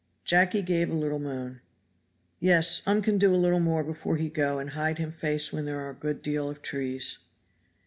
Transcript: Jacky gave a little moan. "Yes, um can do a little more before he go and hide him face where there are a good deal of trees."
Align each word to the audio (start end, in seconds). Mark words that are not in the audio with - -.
Jacky 0.25 0.63
gave 0.63 0.89
a 0.89 0.95
little 0.95 1.19
moan. 1.19 1.61
"Yes, 2.39 2.81
um 2.87 3.03
can 3.03 3.19
do 3.19 3.35
a 3.35 3.37
little 3.37 3.59
more 3.59 3.83
before 3.83 4.17
he 4.17 4.29
go 4.29 4.57
and 4.57 4.71
hide 4.71 4.97
him 4.97 5.11
face 5.11 5.53
where 5.53 5.61
there 5.61 5.79
are 5.79 5.91
a 5.91 5.93
good 5.93 6.23
deal 6.23 6.49
of 6.49 6.63
trees." 6.63 7.19